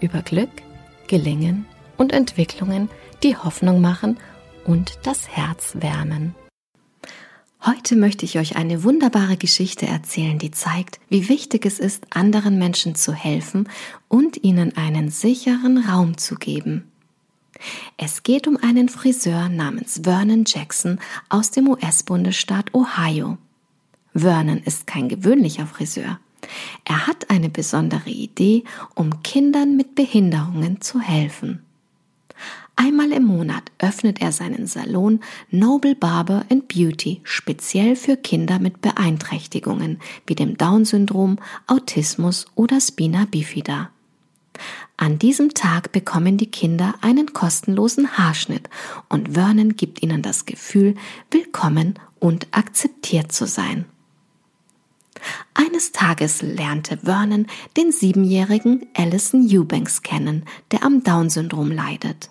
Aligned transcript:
über 0.00 0.22
Glück, 0.22 0.50
Gelingen 1.06 1.66
und 1.96 2.12
Entwicklungen, 2.12 2.88
die 3.22 3.36
Hoffnung 3.36 3.80
machen 3.80 4.18
und 4.64 4.98
das 5.02 5.28
Herz 5.28 5.74
wärmen. 5.80 6.34
Heute 7.64 7.94
möchte 7.94 8.24
ich 8.24 8.38
euch 8.38 8.56
eine 8.56 8.84
wunderbare 8.84 9.36
Geschichte 9.36 9.86
erzählen, 9.86 10.38
die 10.38 10.50
zeigt, 10.50 10.98
wie 11.10 11.28
wichtig 11.28 11.66
es 11.66 11.78
ist, 11.78 12.06
anderen 12.08 12.58
Menschen 12.58 12.94
zu 12.94 13.12
helfen 13.12 13.68
und 14.08 14.42
ihnen 14.42 14.76
einen 14.76 15.10
sicheren 15.10 15.76
Raum 15.76 16.16
zu 16.16 16.36
geben. 16.36 16.90
Es 17.98 18.22
geht 18.22 18.48
um 18.48 18.56
einen 18.56 18.88
Friseur 18.88 19.50
namens 19.50 20.00
Vernon 20.04 20.44
Jackson 20.46 20.98
aus 21.28 21.50
dem 21.50 21.68
US-Bundesstaat 21.68 22.72
Ohio. 22.72 23.36
Vernon 24.14 24.62
ist 24.64 24.86
kein 24.86 25.10
gewöhnlicher 25.10 25.66
Friseur. 25.66 26.18
Er 26.84 27.06
hat 27.06 27.30
eine 27.30 27.48
besondere 27.48 28.10
Idee, 28.10 28.64
um 28.94 29.22
Kindern 29.22 29.76
mit 29.76 29.94
Behinderungen 29.94 30.80
zu 30.80 31.00
helfen. 31.00 31.62
Einmal 32.76 33.12
im 33.12 33.24
Monat 33.24 33.64
öffnet 33.78 34.22
er 34.22 34.32
seinen 34.32 34.66
Salon 34.66 35.20
Noble 35.50 35.94
Barber 35.94 36.46
and 36.50 36.66
Beauty 36.66 37.20
speziell 37.24 37.94
für 37.94 38.16
Kinder 38.16 38.58
mit 38.58 38.80
Beeinträchtigungen 38.80 40.00
wie 40.26 40.34
dem 40.34 40.56
Down-Syndrom, 40.56 41.36
Autismus 41.66 42.46
oder 42.54 42.80
Spina 42.80 43.26
bifida. 43.30 43.90
An 44.96 45.18
diesem 45.18 45.52
Tag 45.52 45.92
bekommen 45.92 46.38
die 46.38 46.50
Kinder 46.50 46.94
einen 47.02 47.34
kostenlosen 47.34 48.16
Haarschnitt 48.16 48.70
und 49.10 49.34
Vernon 49.34 49.76
gibt 49.76 50.02
ihnen 50.02 50.22
das 50.22 50.46
Gefühl, 50.46 50.94
willkommen 51.30 51.98
und 52.18 52.48
akzeptiert 52.52 53.30
zu 53.30 53.46
sein. 53.46 53.84
Eines 55.54 55.92
Tages 55.92 56.42
lernte 56.42 56.98
Vernon 56.98 57.46
den 57.76 57.92
siebenjährigen 57.92 58.86
Allison 58.94 59.46
Eubanks 59.48 60.02
kennen, 60.02 60.44
der 60.70 60.84
am 60.84 61.02
Down-Syndrom 61.02 61.70
leidet. 61.70 62.30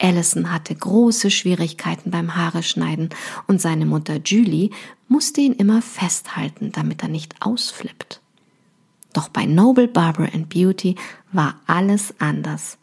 Allison 0.00 0.50
hatte 0.50 0.74
große 0.74 1.30
Schwierigkeiten 1.30 2.10
beim 2.10 2.34
Haare 2.34 2.62
schneiden 2.62 3.10
und 3.46 3.60
seine 3.60 3.86
Mutter 3.86 4.20
Julie 4.24 4.70
musste 5.08 5.42
ihn 5.42 5.52
immer 5.52 5.82
festhalten, 5.82 6.72
damit 6.72 7.02
er 7.02 7.08
nicht 7.08 7.34
ausflippt. 7.40 8.20
Doch 9.12 9.28
bei 9.28 9.44
Noble 9.44 9.88
Barber 9.88 10.28
and 10.32 10.48
Beauty 10.48 10.94
war 11.32 11.60
alles 11.66 12.14
anders. 12.18 12.78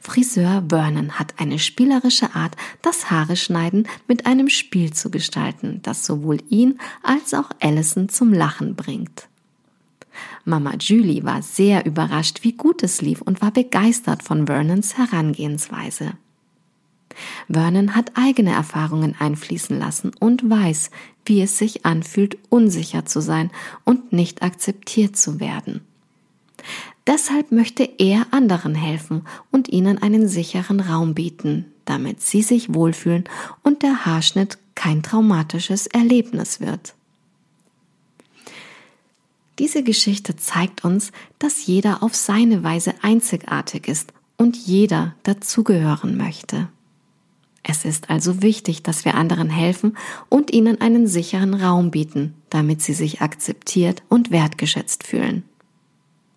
Friseur 0.00 0.64
Vernon 0.68 1.18
hat 1.18 1.34
eine 1.38 1.58
spielerische 1.58 2.34
Art, 2.34 2.56
das 2.82 3.10
Haare 3.10 3.36
schneiden 3.36 3.88
mit 4.06 4.26
einem 4.26 4.48
Spiel 4.48 4.92
zu 4.92 5.10
gestalten, 5.10 5.80
das 5.82 6.04
sowohl 6.04 6.38
ihn 6.48 6.78
als 7.02 7.34
auch 7.34 7.50
Allison 7.60 8.08
zum 8.08 8.32
Lachen 8.32 8.76
bringt. 8.76 9.28
Mama 10.44 10.74
Julie 10.78 11.24
war 11.24 11.42
sehr 11.42 11.86
überrascht, 11.86 12.40
wie 12.42 12.52
gut 12.52 12.82
es 12.82 13.00
lief 13.00 13.22
und 13.22 13.40
war 13.42 13.52
begeistert 13.52 14.22
von 14.22 14.46
Vernons 14.46 14.96
Herangehensweise. 14.96 16.14
Vernon 17.48 17.94
hat 17.94 18.12
eigene 18.14 18.52
Erfahrungen 18.52 19.14
einfließen 19.18 19.78
lassen 19.78 20.12
und 20.18 20.48
weiß, 20.48 20.90
wie 21.24 21.42
es 21.42 21.58
sich 21.58 21.84
anfühlt, 21.84 22.38
unsicher 22.48 23.04
zu 23.04 23.20
sein 23.20 23.50
und 23.84 24.12
nicht 24.12 24.42
akzeptiert 24.42 25.16
zu 25.16 25.40
werden. 25.40 25.82
Deshalb 27.10 27.50
möchte 27.50 27.82
er 27.98 28.28
anderen 28.30 28.76
helfen 28.76 29.22
und 29.50 29.68
ihnen 29.68 30.00
einen 30.00 30.28
sicheren 30.28 30.78
Raum 30.78 31.14
bieten, 31.14 31.64
damit 31.84 32.22
sie 32.22 32.40
sich 32.40 32.72
wohlfühlen 32.72 33.24
und 33.64 33.82
der 33.82 34.06
Haarschnitt 34.06 34.58
kein 34.76 35.02
traumatisches 35.02 35.88
Erlebnis 35.88 36.60
wird. 36.60 36.94
Diese 39.58 39.82
Geschichte 39.82 40.36
zeigt 40.36 40.84
uns, 40.84 41.10
dass 41.40 41.66
jeder 41.66 42.04
auf 42.04 42.14
seine 42.14 42.62
Weise 42.62 42.94
einzigartig 43.02 43.88
ist 43.88 44.12
und 44.36 44.56
jeder 44.56 45.16
dazugehören 45.24 46.16
möchte. 46.16 46.68
Es 47.64 47.84
ist 47.84 48.08
also 48.08 48.40
wichtig, 48.40 48.84
dass 48.84 49.04
wir 49.04 49.16
anderen 49.16 49.50
helfen 49.50 49.96
und 50.28 50.52
ihnen 50.52 50.80
einen 50.80 51.08
sicheren 51.08 51.54
Raum 51.54 51.90
bieten, 51.90 52.34
damit 52.50 52.82
sie 52.82 52.94
sich 52.94 53.20
akzeptiert 53.20 54.04
und 54.08 54.30
wertgeschätzt 54.30 55.02
fühlen. 55.02 55.42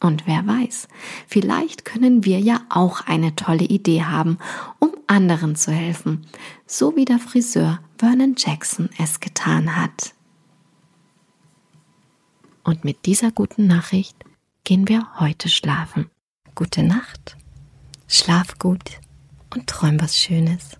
Und 0.00 0.26
wer 0.26 0.46
weiß, 0.46 0.88
vielleicht 1.26 1.84
können 1.84 2.24
wir 2.24 2.38
ja 2.38 2.60
auch 2.68 3.00
eine 3.06 3.34
tolle 3.34 3.64
Idee 3.64 4.02
haben, 4.04 4.38
um 4.78 4.90
anderen 5.06 5.56
zu 5.56 5.72
helfen, 5.72 6.26
so 6.66 6.96
wie 6.96 7.06
der 7.06 7.18
Friseur 7.18 7.80
Vernon 7.98 8.34
Jackson 8.36 8.90
es 8.98 9.20
getan 9.20 9.74
hat. 9.76 10.14
Und 12.62 12.84
mit 12.84 13.06
dieser 13.06 13.30
guten 13.30 13.66
Nachricht 13.66 14.16
gehen 14.64 14.88
wir 14.88 15.06
heute 15.18 15.48
schlafen. 15.48 16.10
Gute 16.54 16.82
Nacht, 16.82 17.36
schlaf 18.08 18.58
gut 18.58 18.98
und 19.54 19.66
träum 19.66 20.00
was 20.00 20.16
Schönes. 20.16 20.76